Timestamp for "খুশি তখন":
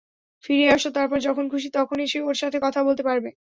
1.51-1.97